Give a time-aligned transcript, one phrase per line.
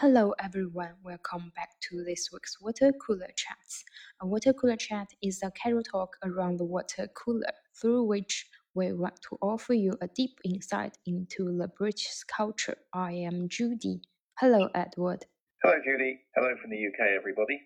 [0.00, 3.82] Hello everyone, welcome back to this week's Water Cooler Chats.
[4.20, 8.92] A water cooler chat is a casual talk around the water cooler through which we
[8.92, 12.76] want to offer you a deep insight into the British culture.
[12.92, 14.02] I am Judy.
[14.38, 15.26] Hello Edward.
[15.64, 16.20] Hello Judy.
[16.36, 17.60] Hello from the UK everybody.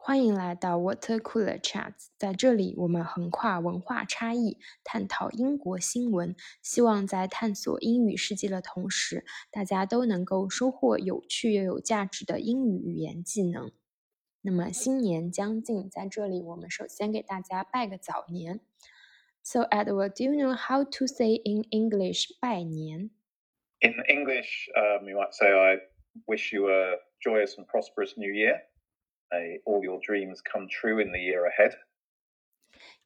[0.00, 6.36] 欢迎来到 Water Cooler Chats，在这里我们横跨文化差异，探讨英国新闻。
[6.62, 13.72] 希望在探索英语世界的同时，大家都能够收获有趣又有价值的英语语言技能。
[14.42, 18.60] 那么新年将近，在这里我们首先给大家拜个早年。
[19.42, 23.10] So Edward, do you know how to say in English 拜年？
[23.80, 25.80] In English, um, you might say, "I
[26.26, 28.60] wish you a joyous and prosperous New Year."
[29.30, 31.74] may all your dreams come true in the year ahead.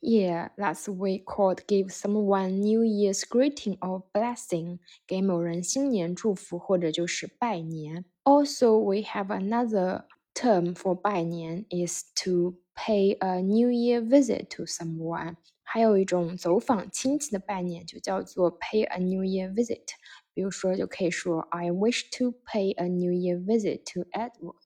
[0.03, 8.05] Yeah, that's we called give someone New Year's greeting or blessing，给某人新年祝福或者就是拜年。
[8.25, 15.37] Also, we have another term for 拜年 is to pay a New Year visit to someone。
[15.63, 19.87] 还有一种走访亲戚的拜年就叫做 pay a New Year visit。
[20.33, 24.57] 比如说，就可以说 I wish to pay a New Year visit to Edward。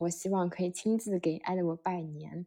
[0.00, 2.46] 我希望可以亲自给艾德拜年。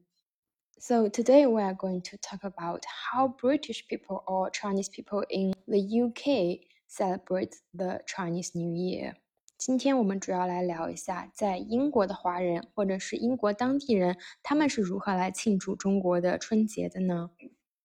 [0.80, 5.54] So today we are going to talk about how British people or Chinese people in
[5.66, 9.16] the UK celebrate the Chinese New Year.
[9.58, 17.32] 今天我们主要来聊一下，在英国的华人或者是英国当地人，他们是如何来庆祝中国的春节的呢？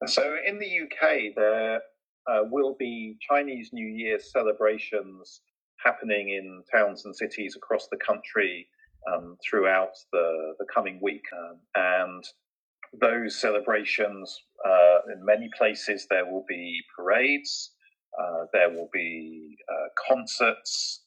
[0.07, 1.81] So in the UK, there
[2.27, 5.41] uh, will be Chinese New Year celebrations
[5.83, 8.67] happening in towns and cities across the country
[9.12, 11.24] um, throughout the, the coming week.
[11.34, 12.24] Um, and
[13.00, 17.72] those celebrations, uh, in many places, there will be parades,
[18.20, 21.04] uh, there will be uh, concerts,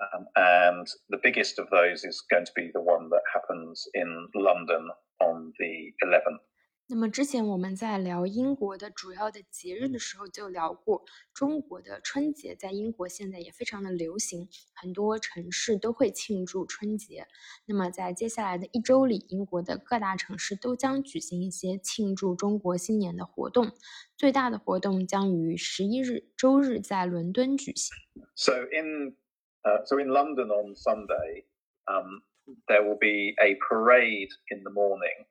[0.00, 4.28] um, and the biggest of those is going to be the one that happens in
[4.34, 4.88] London
[5.20, 6.47] on the 11th.
[6.90, 11.04] 那么之前我们在聊英国的主要的节日的时候，就聊过
[11.34, 17.26] 中国的春节，在英国现在也非常的流行，很多城市都会庆祝春节。
[17.66, 23.70] 那么在接下来的一周里，英国的各大城市都将举行一些庆祝中国新年的活动。
[24.16, 27.94] 最大的活动将于十一日周日在伦敦举行。
[28.34, 29.14] So in,
[29.62, 31.44] uh, so in London on Sunday,
[31.84, 32.22] um,
[32.66, 35.26] there will be a parade in the morning.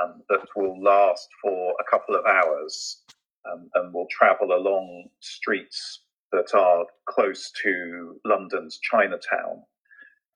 [0.00, 3.02] Um, that will last for a couple of hours
[3.50, 6.02] um, and will travel along streets
[6.32, 9.62] that are close to London's Chinatown.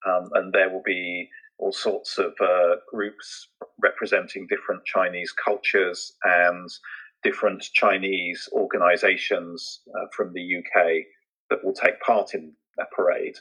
[0.06, 1.28] Um, and there will be
[1.58, 3.48] all sorts of uh, groups
[3.82, 6.70] representing different Chinese cultures and
[7.22, 11.04] different Chinese organizations uh, from the UK
[11.50, 13.36] that will take part in that parade.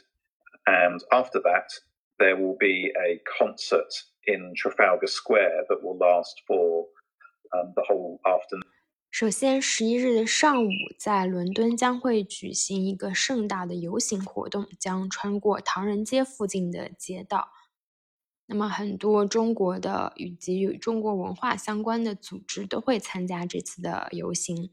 [0.66, 1.70] And after that,
[2.18, 3.92] there will be a concert
[4.26, 6.88] in Trafalgar Square that will last for
[7.52, 8.62] um, the whole afternoon.
[9.10, 17.48] 首先，十一日的上午，在伦敦将会举行一个盛大的游行活动，将穿过唐人街附近的街道。
[18.46, 24.70] 那么，很多中国的以及与中国文化相关的组织都会参加这次的游行。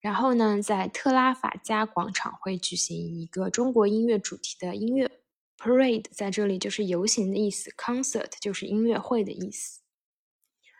[0.00, 5.21] 然后呢，在特拉法加广场会举行一个中国音乐主题的音乐
[5.61, 9.81] Parade 在这里就是游行的意思，concert 就是音乐会的意思。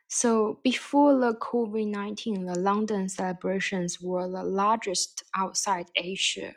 [0.09, 6.55] So before the COVID-19, the London celebrations were the largest outside Asia,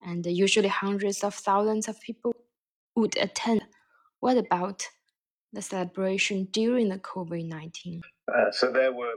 [0.00, 2.32] and usually hundreds of thousands of people
[2.94, 3.62] would attend.
[4.20, 4.88] What about
[5.52, 8.00] the celebration during the COVID-19?
[8.28, 9.16] Uh, so there were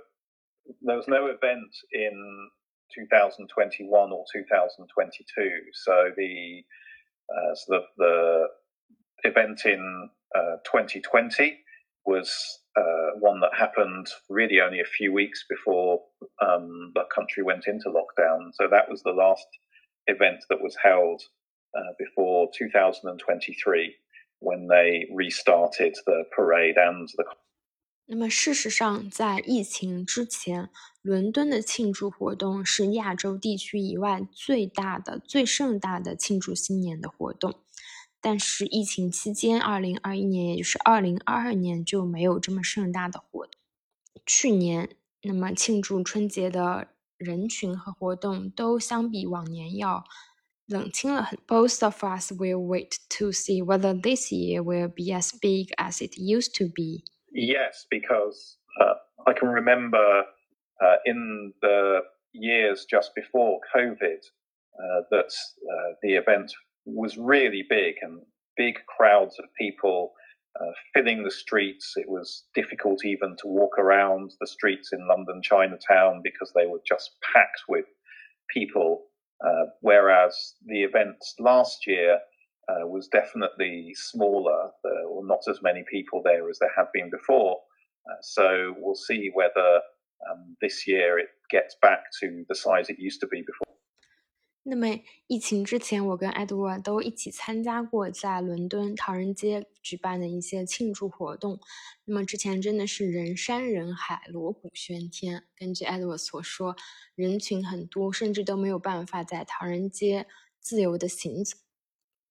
[0.81, 2.50] there was no event in
[2.94, 5.72] 2021 or 2022.
[5.74, 6.66] So the
[7.31, 8.47] uh, so the,
[9.22, 11.59] the event in uh, 2020
[12.06, 16.00] was uh, one that happened really only a few weeks before
[16.41, 18.50] um, the country went into lockdown.
[18.55, 19.47] So that was the last
[20.06, 21.21] event that was held
[21.77, 23.94] uh, before 2023
[24.41, 27.25] when they restarted the parade and the
[28.10, 30.70] 那么，事实上，在疫情之前，
[31.02, 37.56] 伦敦的庆祝活动是亚洲地区以外最大的、最盛大的庆祝新年的活动。
[38.19, 43.52] 但是，疫情期间，二零二一年，也就是二零二二年，就没有这么盛大的活动。
[44.25, 46.88] 去年，那么庆祝春节的
[47.19, 50.02] 人群和活动都相比往年要
[50.64, 51.38] 冷清了很。
[51.46, 56.14] Both of us will wait to see whether this year will be as big as it
[56.16, 57.04] used to be.
[57.32, 58.94] Yes, because uh,
[59.26, 60.25] I can remember
[60.82, 62.00] uh, in the
[62.32, 66.52] years just before COVID uh, that uh, the event
[66.84, 68.20] was really big and
[68.56, 70.12] big crowds of people
[70.60, 71.92] uh, filling the streets.
[71.96, 76.80] It was difficult even to walk around the streets in London Chinatown because they were
[76.86, 77.84] just packed with
[78.52, 79.04] people.
[79.44, 82.19] Uh, whereas the events last year
[82.68, 84.71] uh, was definitely smaller.
[84.83, 87.62] There were not as many people there as there have been before.
[88.06, 89.81] Uh, so we'll see whether
[90.30, 93.74] um, this year it gets back to the size it used to be before.
[94.65, 94.88] 那么
[95.27, 101.60] 疫情之前，我跟 Edward 都一起参加过在伦敦唐人街举办的一些庆祝活动。
[102.06, 105.44] 那么之前真的是人山人海、锣鼓喧天。
[105.57, 106.77] 根据 Edward 所说，
[107.15, 110.27] 人群很多，甚至都没有办法在唐人街
[110.62, 111.57] 自由的行走，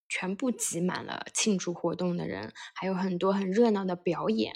[0.08, 4.54] 全部挤满了庆祝活动的人，还有很多很热闹的表演。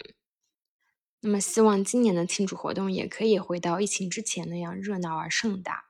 [1.21, 5.87] 那么希望今年的庆祝活动也可以回到疫情之前那样热闹而盛大。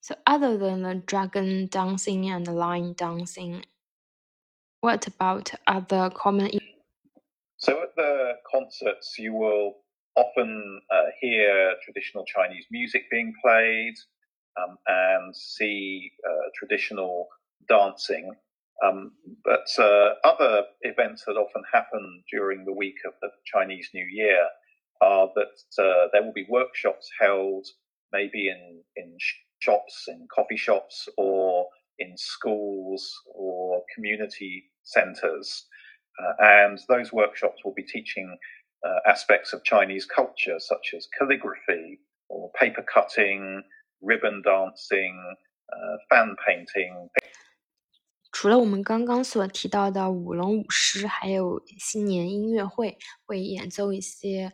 [0.00, 3.64] So other than the dragon dancing and lion dancing,
[4.80, 6.58] what about other common?
[7.58, 9.84] So at the concerts, you will
[10.14, 13.96] often uh, hear traditional Chinese music being played
[14.56, 17.28] um, and see uh, traditional
[17.68, 18.32] dancing.
[18.83, 19.11] Um,
[19.43, 24.47] but uh, other events that often happen during the week of the Chinese New Year
[25.01, 27.67] are that uh, there will be workshops held
[28.11, 29.17] maybe in, in
[29.59, 31.67] shops, in coffee shops, or
[31.99, 35.65] in schools or community centres.
[36.19, 38.37] Uh, and those workshops will be teaching
[38.85, 41.99] uh, aspects of Chinese culture, such as calligraphy
[42.29, 43.61] or paper cutting,
[44.01, 45.35] ribbon dancing,
[45.71, 47.09] uh, fan painting.
[48.41, 54.51] 除了我们刚刚所提到的舞龙舞狮，还有新年音乐会，会演奏一些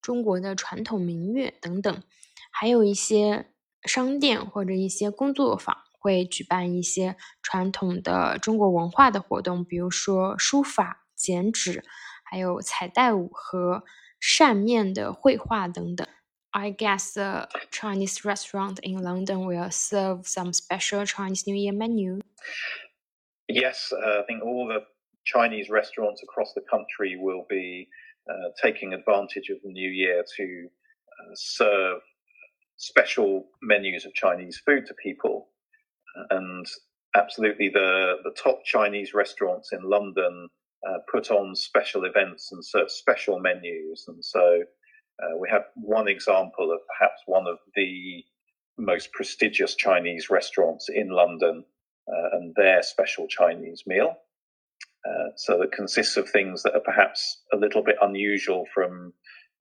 [0.00, 2.02] 中国的传统民乐等等，
[2.50, 3.50] 还有一些
[3.84, 11.84] 商店或者一些工作坊会举办一些传统的中国文化的活动，比如说书法、剪纸，
[12.24, 13.84] 还有彩带舞和
[14.18, 16.08] 扇面的绘画等等。
[16.52, 22.22] I guess a Chinese restaurant in London will serve some special Chinese New Year menu.
[23.48, 24.80] Yes, uh, I think all the
[25.24, 27.88] Chinese restaurants across the country will be
[28.28, 30.68] uh, taking advantage of the new year to
[31.20, 32.00] uh, serve
[32.76, 35.48] special menus of Chinese food to people.
[36.30, 36.66] And
[37.14, 40.48] absolutely, the, the top Chinese restaurants in London
[40.88, 44.06] uh, put on special events and serve special menus.
[44.08, 44.62] And so
[45.22, 48.24] uh, we have one example of perhaps one of the
[48.78, 51.64] most prestigious Chinese restaurants in London
[52.06, 54.16] and their special Chinese meal.
[55.06, 59.12] Uh, so it consists of things that are perhaps a little bit unusual from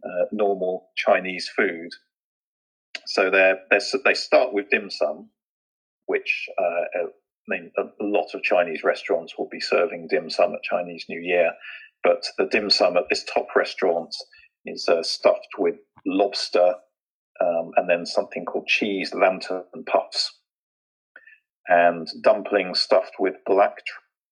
[0.03, 1.89] uh, normal Chinese food,
[3.05, 5.29] so they're, they're, start with dim sum,
[6.07, 7.05] which uh, I
[7.47, 11.51] mean, a lot of Chinese restaurants will be serving dim sum at Chinese New Year.
[12.03, 14.15] But the dim sum at this top restaurant
[14.65, 15.75] is uh, stuffed with
[16.05, 16.75] lobster
[17.41, 20.39] um, and then something called cheese lantern puffs
[21.67, 23.77] and dumplings stuffed with black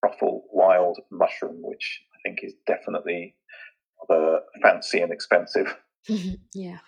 [0.00, 3.34] truffle wild mushroom, which I think is definitely
[4.08, 5.76] uh, fancy and expensive.
[6.54, 6.78] yeah.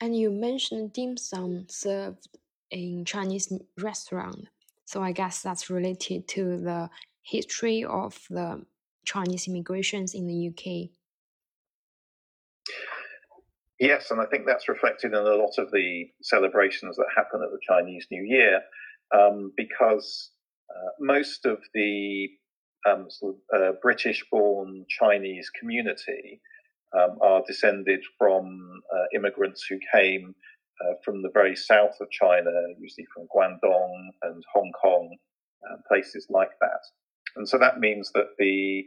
[0.00, 2.28] And you mentioned dim sum served
[2.70, 4.48] in Chinese restaurant.
[4.86, 6.90] So I guess that's related to the
[7.22, 8.64] history of the
[9.04, 10.90] Chinese immigrations in the UK.
[13.80, 17.50] Yes, and I think that's reflected in a lot of the celebrations that happen at
[17.50, 18.60] the Chinese New Year,
[19.18, 20.32] um, because
[20.68, 22.28] uh, most of the
[22.86, 26.42] um, sort of, uh, British-born Chinese community
[26.94, 30.34] um, are descended from uh, immigrants who came
[30.84, 35.16] uh, from the very south of China, usually from Guangdong and Hong Kong,
[35.70, 36.80] uh, places like that.
[37.36, 38.84] And so that means that the,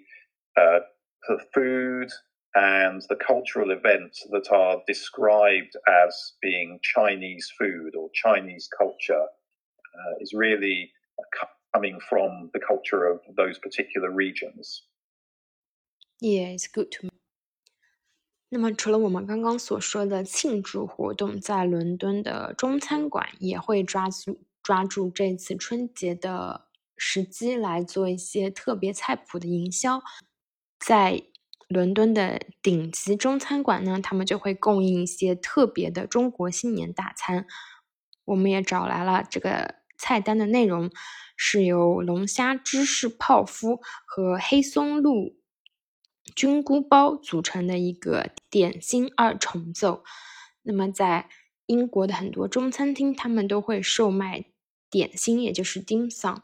[0.56, 0.80] uh,
[1.28, 2.12] the food
[2.55, 10.14] and the cultural events that are described as being Chinese food or Chinese culture uh,
[10.21, 10.90] is really
[11.73, 14.83] coming from the culture of those particular regions.
[16.21, 17.09] Yeah, it's good to
[18.50, 30.00] 那么，除了我们刚刚所说的庆祝活动，在伦敦的中餐馆也会抓住抓住这次春节的时机来做一些特别菜谱的营销。
[30.78, 31.23] 在
[31.74, 37.48] 伦敦的顶级中餐馆呢，他们就会供应一些特别的中国新年大餐。
[38.25, 40.89] 我们也找来了这个菜单的内容，
[41.36, 45.36] 是由龙虾芝士泡芙和黑松露。
[46.34, 50.06] 菌菇包组成的一个点心二重奏。
[50.62, 51.27] 那么，在
[51.65, 54.46] 英国的很多中餐厅，他们都会售卖
[54.89, 56.38] 点心，也就是 dim sum。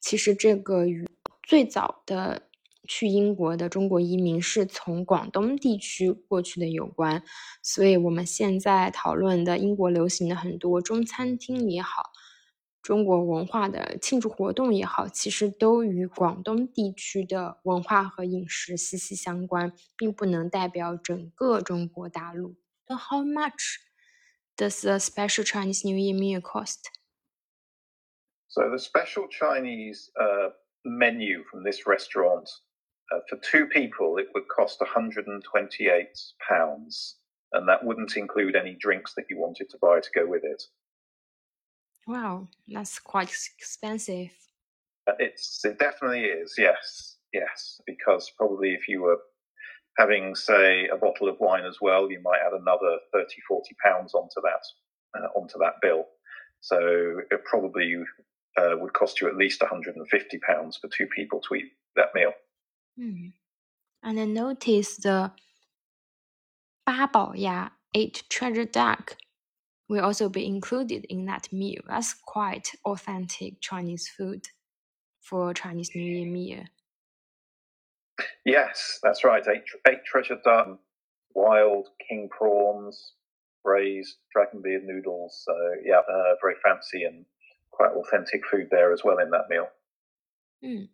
[0.00, 1.08] 其实这个与
[1.44, 2.49] 最早的
[2.87, 7.23] 去英国的中国移民是从广东地区过去的有关，
[7.63, 12.11] 所以我们现在讨论的英国流行的很多中餐厅也好，
[12.83, 22.55] 中国文化的庆祝活动也好，其实都与广东地区的文化和饮食息息相关，并不能代表整个中国大陆。
[22.87, 23.77] So how much
[24.55, 26.91] does a special Chinese New Year meal cost?
[28.47, 30.51] So the special Chinese uh,
[30.83, 32.47] menu from this restaurant
[33.12, 36.06] uh, for two people it would cost 128
[36.48, 37.16] pounds,
[37.52, 40.62] and that wouldn't include any drinks that you wanted to buy to go with it.
[42.06, 44.30] Wow, that's quite expensive.
[45.06, 46.54] Uh, it's it definitely is.
[46.58, 49.18] Yes, yes, because probably if you were
[49.98, 54.14] having say a bottle of wine as well, you might add another 30, 40 pounds
[54.14, 56.04] onto that uh, onto that bill.
[56.60, 56.78] So
[57.30, 57.96] it probably
[58.56, 62.32] uh, would cost you at least 150 pounds for two people to eat that meal.
[62.96, 65.32] And I noticed the
[66.88, 69.16] Babao Ya eight treasure duck
[69.88, 71.82] will also be included in that meal.
[71.86, 74.46] That's quite authentic Chinese food
[75.20, 76.64] for Chinese New Year meal.
[78.44, 79.42] Yes, that's right.
[79.48, 80.78] Eight, eight treasure duck,
[81.34, 83.14] wild king prawns,
[83.64, 85.42] braised dragon beard noodles.
[85.44, 85.52] So
[85.84, 87.24] yeah, uh, very fancy and
[87.70, 89.68] quite authentic food there as well in that meal.
[90.64, 90.88] Mm.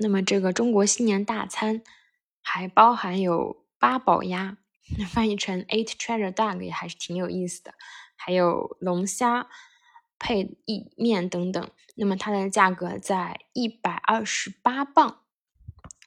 [0.00, 1.82] 那么这个中国新年大餐
[2.40, 4.56] 还包含有八宝鸭，
[5.08, 7.74] 翻译成 Eight Treasure Duck 也还是挺有意思的，
[8.16, 9.48] 还有龙虾
[10.18, 11.70] 配意面等等。
[11.96, 15.22] 那么它的价格在一百二十八磅，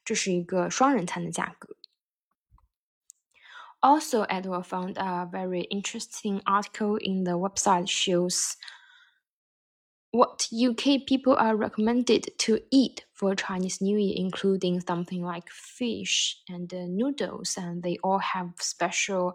[0.05, 1.75] 这是一个双人餐的价格。
[3.81, 8.53] Also, Edward found a very interesting article in the website shows
[10.12, 16.38] what UK people are recommended to eat for Chinese New Year, including something like fish
[16.48, 19.34] and uh, noodles, and they all have special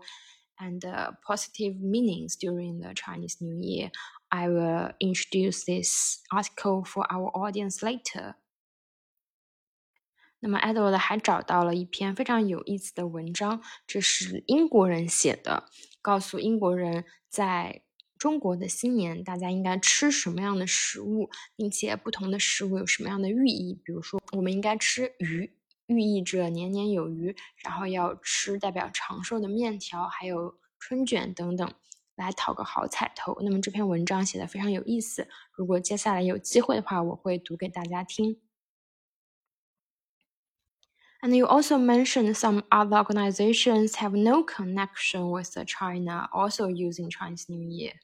[0.59, 3.91] and uh, positive meanings during the Chinese New Year.
[4.31, 8.35] I will introduce this article for our audience later.
[10.39, 15.69] 那么 Edward 还找到了一篇非常有意思的文章，这是英国人写的，
[16.01, 17.83] 告诉英国人在
[18.18, 23.74] 中国的新年，大家应该吃什么样的食物，并且不同的食物有什么样的寓意？
[23.84, 25.52] 比如说，我们应该吃鱼，
[25.86, 31.74] 寓意着年年有余；然后要吃代表长寿的面条，还有春卷等等，
[32.14, 33.36] 来讨个好彩头。
[33.42, 38.40] 那么这篇文章写的非常有意思，如果接下来有机会的话，我会读给大家听。
[41.22, 47.62] And you also mentioned some other organizations have no connection with China, also using Chinese New
[47.62, 47.94] Year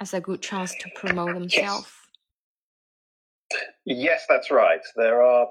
[0.00, 1.90] as a good chance to promote themselves.
[3.84, 4.80] Yes, yes that's right.
[4.96, 5.48] There are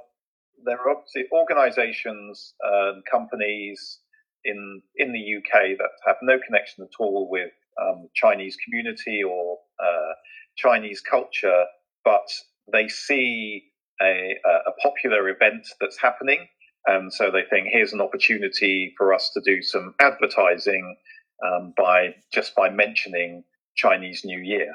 [0.64, 4.00] there are obviously organisations and companies
[4.46, 7.52] in in the UK that have no connection at all with
[7.82, 10.14] um, Chinese community or uh,
[10.56, 11.66] Chinese culture,
[12.04, 12.28] but
[12.72, 13.64] they see
[14.02, 16.48] a, a popular event that's happening,
[16.86, 20.96] and so they think here's an opportunity for us to do some advertising
[21.46, 23.44] um, by just by mentioning
[23.78, 24.74] Chinese New Year.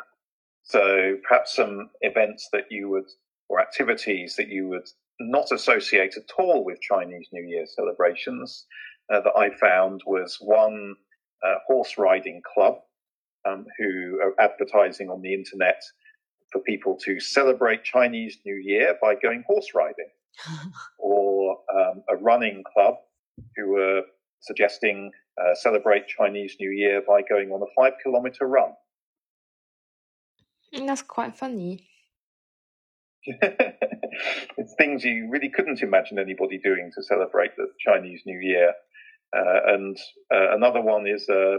[0.63, 3.11] So perhaps some events that you would,
[3.49, 4.89] or activities that you would
[5.21, 8.67] not associate at all with Chinese New Year celebrations
[9.13, 10.95] uh, that I found was one
[11.45, 12.77] uh, horse riding club
[13.49, 15.83] um, who are advertising on the internet
[16.53, 20.11] for people to celebrate Chinese New Year by going horse riding,
[20.99, 22.95] or um, a running club
[23.57, 24.03] who were
[24.41, 28.73] suggesting uh, celebrate Chinese New Year by going on a five kilometer run.
[30.73, 31.87] That's quite funny.
[33.25, 38.73] it's things you really couldn't imagine anybody doing to celebrate the Chinese New Year.
[39.37, 39.97] Uh, and
[40.35, 41.59] uh, another one is a,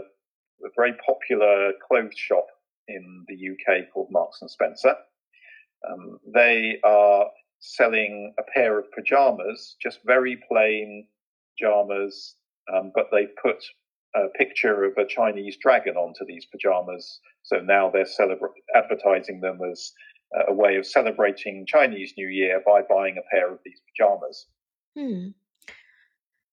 [0.64, 2.46] a, very popular clothes shop
[2.86, 4.94] in the UK called Marks and Spencer.
[5.90, 7.26] Um, they are
[7.60, 11.06] selling a pair of pajamas, just very plain
[11.58, 12.36] pajamas,
[12.72, 13.64] um, but they put
[14.15, 17.19] a picture of a Chinese dragon onto these pajamas.
[17.43, 19.93] So now they're celebra- advertising them as
[20.47, 24.47] a way of celebrating Chinese New Year by buying a pair of these pajamas.
[24.95, 25.35] 嗯，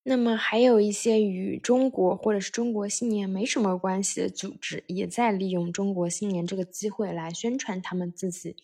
[0.02, 8.56] 那么还有一些与中国或者是中国新年没什么关系的组织，也在利用中国新年这个机会来宣传他们自己。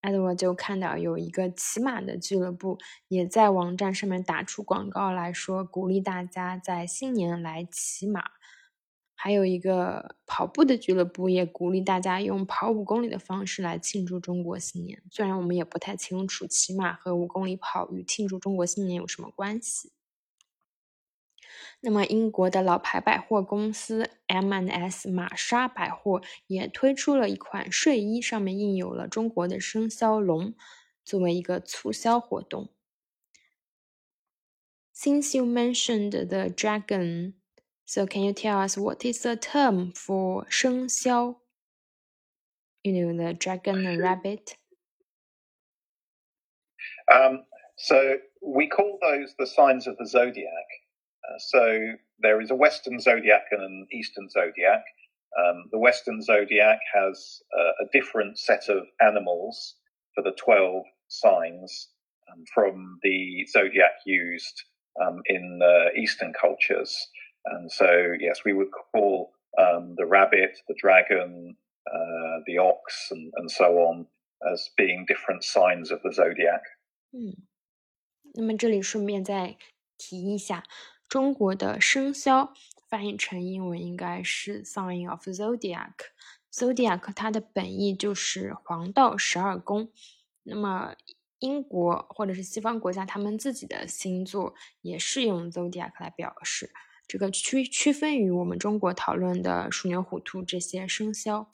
[0.00, 8.22] 艾德我就看到有一个骑马的俱乐部，也在网站上面打出广告来说，鼓励大家在新年来骑马。
[9.18, 15.02] 还有一个跑步的俱乐部也鼓励大家用跑五公里的方式来庆祝中国新年。
[15.10, 19.95] 虽然我们也不太清楚骑马和五公里跑与庆祝中国新年有什么关系。
[21.81, 30.53] 那么，英国的老牌百货公司 M&S 玛莎百货也推出了一款睡衣，上面印有了中国的生肖龙，
[31.03, 32.69] 作为一个促销活动。
[34.93, 37.33] Since you mentioned the dragon,
[37.85, 41.41] so can you tell us what is the term for 生肖?
[42.83, 44.53] You know, the dragon and rabbit.
[47.11, 47.95] Um, so
[48.41, 50.67] we call those the signs of the zodiac.
[51.25, 54.83] Uh, so there is a Western zodiac and an Eastern zodiac.
[55.37, 59.75] Um, the Western zodiac has uh, a different set of animals
[60.13, 61.89] for the 12 signs
[62.31, 64.63] um, from the zodiac used
[65.01, 67.07] um, in uh, Eastern cultures.
[67.45, 71.55] And so, yes, we would call um, the rabbit, the dragon,
[71.87, 74.05] uh, the ox, and, and so on
[74.51, 76.61] as being different signs of the zodiac.
[77.13, 77.35] 嗯，
[78.33, 79.57] 那么这里顺便再
[79.97, 80.63] 提一下，
[81.08, 82.52] 中国的生肖
[82.88, 85.92] 翻译成英文应该是 sign of zodiac。
[86.52, 89.90] zodiac 它的本意就是黄道十二宫。
[90.42, 90.94] 那么
[91.38, 96.70] 英国或者是西方国家，他们自己的星座也是用 zodiac 来表示，
[97.06, 101.50] 这个区区分于我们中国讨论的鼠牛虎兔这些生肖。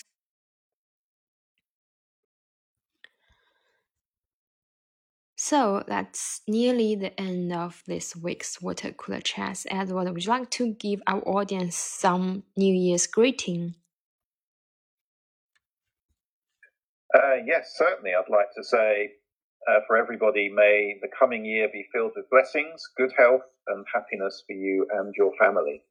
[5.52, 9.66] So that's nearly the end of this week's water cooler chat.
[9.70, 13.76] Edward, would you like to give our audience some New Year's greeting?
[17.14, 18.12] Uh, yes, certainly.
[18.14, 19.12] I'd like to say
[19.70, 24.44] uh, for everybody, may the coming year be filled with blessings, good health, and happiness
[24.48, 25.84] for you and your family.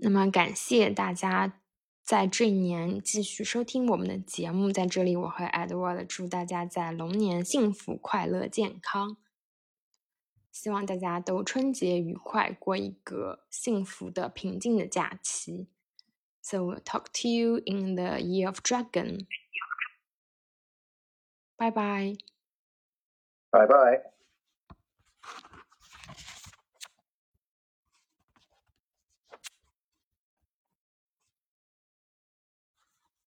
[0.00, 1.52] 那么，感谢大家
[2.03, 9.15] 在这一年继续收听我们的节目，在这里，我和 Edward 祝大家在龙年幸福、快乐、健康。
[10.51, 15.67] 希望大家都春节愉快，过一个幸福的、平静的假期。
[16.41, 19.25] So we'll talk to you in the year of dragon.
[21.57, 22.17] Bye bye.
[23.49, 24.22] Bye bye.